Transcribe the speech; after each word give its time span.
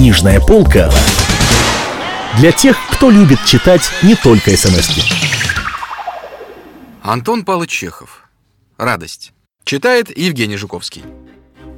Книжная 0.00 0.40
полка 0.40 0.90
для 2.38 2.52
тех, 2.52 2.74
кто 2.90 3.10
любит 3.10 3.38
читать 3.44 3.82
не 4.02 4.14
только 4.14 4.56
смс 4.56 4.88
-ки. 4.88 5.02
Антон 7.02 7.44
Павлович 7.44 7.70
Чехов. 7.70 8.22
Радость. 8.78 9.32
Читает 9.62 10.16
Евгений 10.16 10.56
Жуковский. 10.56 11.04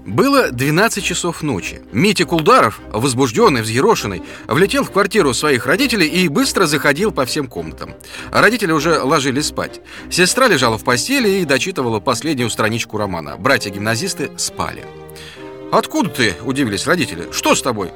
Было 0.06 0.52
12 0.52 1.02
часов 1.02 1.42
ночи. 1.42 1.82
Митя 1.90 2.24
Кулдаров, 2.24 2.78
возбужденный, 2.92 3.62
взъерошенный, 3.62 4.22
влетел 4.46 4.84
в 4.84 4.92
квартиру 4.92 5.34
своих 5.34 5.66
родителей 5.66 6.06
и 6.06 6.28
быстро 6.28 6.66
заходил 6.66 7.10
по 7.10 7.26
всем 7.26 7.48
комнатам. 7.48 7.96
Родители 8.30 8.70
уже 8.70 9.02
ложились 9.02 9.46
спать. 9.46 9.80
Сестра 10.10 10.46
лежала 10.46 10.78
в 10.78 10.84
постели 10.84 11.40
и 11.40 11.44
дочитывала 11.44 11.98
последнюю 11.98 12.50
страничку 12.50 12.98
романа. 12.98 13.36
Братья-гимназисты 13.36 14.30
спали. 14.36 14.84
«Откуда 15.72 16.10
ты?»– 16.10 16.34
удивились 16.44 16.86
родители. 16.86 17.28
«Что 17.32 17.54
с 17.54 17.62
тобой?» 17.62 17.90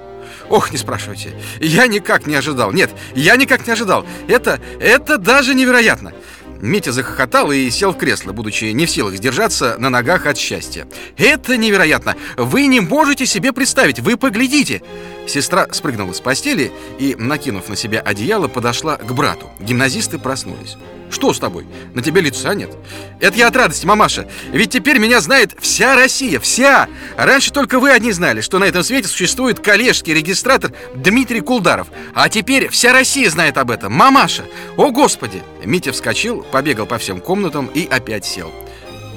Ох, 0.49 0.73
не 0.73 0.79
спрашивайте. 0.79 1.35
Я 1.61 1.87
никак 1.87 2.27
не 2.27 2.35
ожидал. 2.35 2.73
Нет, 2.73 2.91
я 3.15 3.37
никак 3.37 3.67
не 3.67 3.73
ожидал. 3.73 4.07
Это, 4.29 4.61
это 4.81 5.19
даже 5.19 5.55
невероятно. 5.55 6.13
Митя 6.61 6.93
захохотал 6.93 7.53
и 7.53 7.69
сел 7.71 7.93
в 7.93 7.99
кресло, 7.99 8.33
будучи 8.33 8.65
не 8.67 8.87
в 8.87 8.91
силах 8.91 9.15
сдержаться 9.17 9.77
на 9.79 9.91
ногах 9.91 10.27
от 10.27 10.39
счастья. 10.39 10.87
«Это 11.17 11.57
невероятно! 11.57 12.17
Вы 12.37 12.67
не 12.67 12.81
можете 12.81 13.27
себе 13.27 13.53
представить! 13.53 14.01
Вы 14.01 14.17
поглядите!» 14.17 14.83
Сестра 15.27 15.67
спрыгнула 15.73 16.13
с 16.13 16.21
постели 16.21 16.73
и, 16.99 17.15
накинув 17.19 17.69
на 17.69 17.77
себя 17.77 18.01
одеяло, 18.01 18.49
подошла 18.49 18.97
к 18.97 19.13
брату. 19.13 19.51
Гимназисты 19.61 20.19
проснулись. 20.19 20.77
Что 21.11 21.33
с 21.33 21.39
тобой? 21.39 21.67
На 21.95 22.03
тебе 22.03 22.21
лица 22.21 22.55
нет. 22.55 22.71
Это 23.21 23.39
я 23.39 23.49
от 23.49 23.57
радости, 23.57 23.87
мамаша. 23.87 24.29
Ведь 24.53 24.71
теперь 24.71 24.99
меня 24.99 25.21
знает 25.21 25.57
вся 25.61 25.95
Россия, 25.95 26.41
вся. 26.41 26.89
Раньше 27.17 27.53
только 27.53 27.79
вы 27.79 27.91
одни 27.91 28.13
знали, 28.13 28.41
что 28.41 28.59
на 28.59 28.65
этом 28.65 28.83
свете 28.83 29.09
существует 29.09 29.61
коллежский 29.61 30.15
регистратор 30.15 30.73
Дмитрий 30.95 31.41
Кулдаров. 31.41 31.89
А 32.15 32.29
теперь 32.29 32.69
вся 32.69 32.93
Россия 32.93 33.31
знает 33.31 33.57
об 33.57 33.71
этом. 33.71 33.93
Мамаша! 33.93 34.45
О, 34.77 34.91
Господи! 34.91 35.43
Митя 35.65 35.93
вскочил, 35.93 36.43
побегал 36.43 36.87
по 36.87 36.99
всем 36.99 37.21
комнатам 37.21 37.67
и 37.67 37.87
опять 37.87 38.25
сел. 38.25 38.53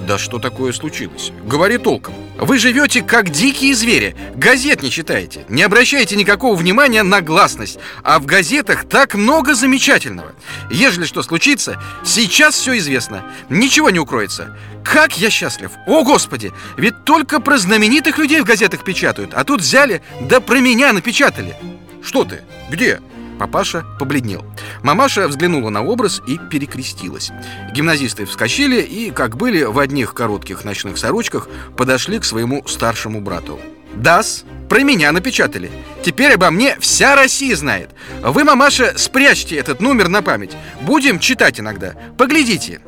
Да 0.08 0.18
что 0.18 0.40
такое 0.40 0.72
случилось? 0.74 1.32
Говори 1.46 1.78
толком. 1.78 2.14
Вы 2.40 2.58
живете 2.58 3.02
как 3.02 3.30
дикие 3.30 3.76
звери. 3.76 4.16
Газет 4.36 4.82
не 4.82 4.90
читаете. 4.90 5.46
Не 5.50 5.64
обращаете 5.64 6.16
никакого 6.16 6.56
внимания 6.56 7.04
на 7.04 7.22
гласность. 7.22 7.80
А 8.02 8.18
в 8.20 8.26
газетах 8.26 8.88
так 8.88 9.16
много 9.16 9.56
замечательного. 9.56 10.34
Ежели 10.72 11.06
что 11.06 11.22
случится, 11.22 11.82
сейчас 12.06 12.56
все 12.56 12.78
известно. 12.78 13.26
Ничего 13.50 13.90
не 13.90 14.00
укроется. 14.00 14.56
Как 14.86 15.18
я 15.18 15.30
счастлив! 15.30 15.72
О, 15.86 16.04
Господи! 16.04 16.54
Ведь 16.78 17.04
только 17.04 17.42
про 17.42 17.58
знаменитых 17.58 18.18
людей 18.18 18.40
в 18.40 18.46
газетах 18.46 18.86
печатают. 18.86 19.34
А 19.34 19.44
тут 19.44 19.60
взяли, 19.60 20.02
да 20.22 20.40
про 20.40 20.60
меня 20.60 20.94
напечатали. 20.94 21.56
Что 22.02 22.24
ты? 22.24 22.42
Где? 22.70 23.02
Папаша 23.40 23.86
побледнел. 23.98 24.46
Мамаша 24.84 25.28
взглянула 25.30 25.70
на 25.70 25.82
образ 25.82 26.22
и 26.28 26.38
перекрестилась. 26.38 27.32
Гимназисты 27.74 28.26
вскочили 28.26 28.82
и, 28.82 29.12
как 29.12 29.38
были 29.38 29.64
в 29.64 29.80
одних 29.80 30.14
коротких 30.14 30.66
ночных 30.66 30.98
сорочках, 30.98 31.48
подошли 31.78 32.20
к 32.20 32.26
своему 32.26 32.68
старшему 32.68 33.22
брату. 33.22 33.58
«Дас, 33.96 34.44
про 34.68 34.82
меня 34.82 35.12
напечатали. 35.14 35.72
Теперь 36.04 36.34
обо 36.34 36.52
мне 36.52 36.76
вся 36.80 37.16
Россия 37.16 37.56
знает. 37.56 37.92
Вы, 38.22 38.44
мамаша, 38.44 38.94
спрячьте 38.98 39.56
этот 39.56 39.80
номер 39.80 40.10
на 40.10 40.22
память. 40.22 40.56
Будем 40.82 41.18
читать 41.18 41.60
иногда. 41.60 41.96
Поглядите». 42.18 42.82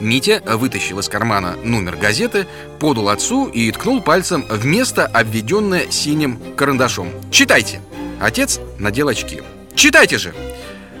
Митя 0.00 0.42
вытащил 0.44 0.98
из 0.98 1.08
кармана 1.08 1.56
номер 1.64 1.96
газеты, 1.96 2.46
подал 2.78 3.08
отцу 3.08 3.46
и 3.46 3.70
ткнул 3.70 4.02
пальцем 4.02 4.44
в 4.50 4.66
место, 4.66 5.06
обведенное 5.06 5.90
синим 5.90 6.38
карандашом. 6.56 7.08
«Читайте!» 7.30 7.80
Отец 8.20 8.60
надел 8.78 9.08
очки. 9.08 9.42
Читайте 9.74 10.18
же!» 10.18 10.34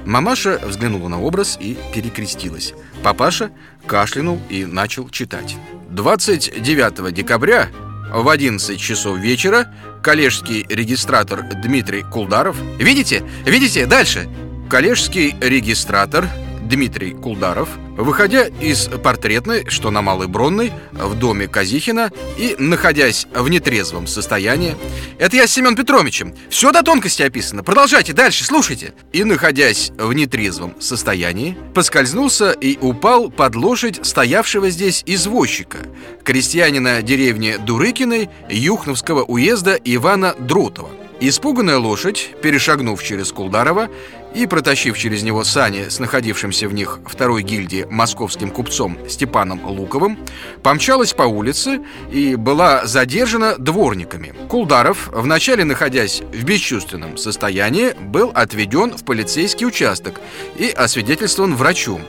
Мамаша 0.04 0.60
взглянула 0.64 1.08
на 1.08 1.20
образ 1.20 1.56
и 1.60 1.76
перекрестилась. 1.94 2.74
Папаша 3.02 3.50
кашлянул 3.86 4.40
и 4.50 4.64
начал 4.66 5.08
читать. 5.08 5.56
29 5.90 7.14
декабря 7.14 7.68
в 8.12 8.28
11 8.28 8.78
часов 8.78 9.18
вечера 9.18 9.72
коллежский 10.02 10.66
регистратор 10.68 11.42
Дмитрий 11.62 12.02
Кулдаров... 12.02 12.56
Видите? 12.78 13.24
Видите? 13.46 13.86
Дальше. 13.86 14.28
Коллежский 14.68 15.34
регистратор 15.40 16.28
Дмитрий 16.74 17.12
Кулдаров, 17.12 17.68
выходя 17.96 18.46
из 18.60 18.88
портретной, 18.88 19.64
что 19.68 19.92
на 19.92 20.02
Малой 20.02 20.26
Бронной, 20.26 20.72
в 20.90 21.14
доме 21.14 21.46
Казихина 21.46 22.10
и 22.36 22.56
находясь 22.58 23.28
в 23.32 23.48
нетрезвом 23.48 24.08
состоянии, 24.08 24.74
это 25.20 25.36
я 25.36 25.46
с 25.46 25.52
Семен 25.52 25.76
Петровичем, 25.76 26.34
все 26.50 26.72
до 26.72 26.82
тонкости 26.82 27.22
описано, 27.22 27.62
продолжайте 27.62 28.12
дальше, 28.12 28.44
слушайте, 28.44 28.92
и 29.12 29.22
находясь 29.22 29.92
в 29.96 30.12
нетрезвом 30.14 30.74
состоянии, 30.80 31.56
поскользнулся 31.74 32.50
и 32.50 32.76
упал 32.80 33.30
под 33.30 33.54
лошадь 33.54 34.04
стоявшего 34.04 34.68
здесь 34.68 35.04
извозчика, 35.06 35.78
крестьянина 36.24 37.02
деревни 37.02 37.54
Дурыкиной 37.56 38.30
Юхновского 38.50 39.22
уезда 39.22 39.78
Ивана 39.84 40.34
Дротова. 40.40 40.90
Испуганная 41.20 41.78
лошадь, 41.78 42.34
перешагнув 42.42 43.02
через 43.02 43.30
Кулдарова 43.30 43.88
и 44.34 44.46
протащив 44.46 44.98
через 44.98 45.22
него 45.22 45.44
сани 45.44 45.88
с 45.88 46.00
находившимся 46.00 46.68
в 46.68 46.74
них 46.74 46.98
второй 47.06 47.42
гильдии 47.42 47.86
московским 47.88 48.50
купцом 48.50 48.98
Степаном 49.08 49.64
Луковым, 49.64 50.18
помчалась 50.62 51.12
по 51.12 51.22
улице 51.22 51.80
и 52.10 52.34
была 52.34 52.84
задержана 52.84 53.56
дворниками. 53.56 54.34
Кулдаров, 54.48 55.08
вначале 55.12 55.64
находясь 55.64 56.20
в 56.20 56.44
бесчувственном 56.44 57.16
состоянии, 57.16 57.92
был 57.92 58.32
отведен 58.34 58.96
в 58.96 59.04
полицейский 59.04 59.66
участок 59.66 60.20
и 60.56 60.68
освидетельствован 60.68 61.54
врачом. 61.54 62.02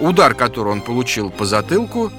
Удар, 0.00 0.34
который 0.34 0.72
он 0.72 0.80
получил 0.80 1.30
по 1.30 1.44
затылку... 1.44 2.12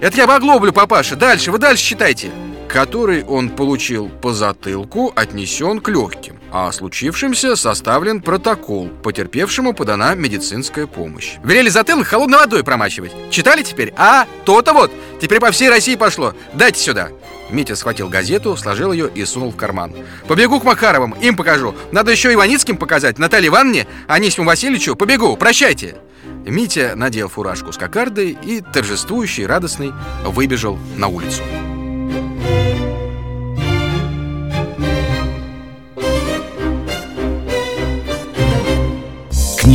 Это 0.00 0.16
я 0.16 0.26
в 0.26 0.30
оглоблю, 0.32 0.72
папаша. 0.72 1.14
Дальше, 1.14 1.52
вы 1.52 1.58
дальше 1.58 1.84
читайте 1.84 2.32
который 2.72 3.22
он 3.22 3.50
получил 3.50 4.08
по 4.08 4.32
затылку, 4.32 5.12
отнесен 5.14 5.78
к 5.80 5.88
легким, 5.90 6.40
а 6.50 6.68
о 6.68 6.72
случившемся 6.72 7.54
составлен 7.54 8.22
протокол, 8.22 8.88
потерпевшему 9.02 9.74
подана 9.74 10.14
медицинская 10.14 10.86
помощь. 10.86 11.34
Велели 11.44 11.68
затылок 11.68 12.06
холодной 12.06 12.38
водой 12.38 12.64
промачивать. 12.64 13.12
Читали 13.30 13.62
теперь? 13.62 13.92
А, 13.96 14.26
то-то 14.46 14.72
вот. 14.72 14.90
Теперь 15.20 15.38
по 15.38 15.50
всей 15.50 15.68
России 15.68 15.96
пошло. 15.96 16.34
Дайте 16.54 16.80
сюда. 16.80 17.10
Митя 17.50 17.76
схватил 17.76 18.08
газету, 18.08 18.56
сложил 18.56 18.92
ее 18.92 19.10
и 19.14 19.26
сунул 19.26 19.50
в 19.50 19.56
карман. 19.56 19.94
«Побегу 20.26 20.58
к 20.58 20.64
Макаровым, 20.64 21.12
им 21.20 21.36
покажу. 21.36 21.74
Надо 21.90 22.10
еще 22.10 22.32
Иваницким 22.32 22.78
показать, 22.78 23.18
Наталье 23.18 23.48
Ивановне, 23.48 23.86
Анисиму 24.08 24.46
Васильевичу. 24.46 24.96
Побегу, 24.96 25.36
прощайте!» 25.36 25.96
Митя 26.46 26.94
надел 26.96 27.28
фуражку 27.28 27.70
с 27.72 27.76
кокардой 27.76 28.30
и, 28.42 28.62
торжествующий, 28.62 29.44
радостный, 29.44 29.92
выбежал 30.24 30.78
на 30.96 31.08
улицу. 31.08 31.42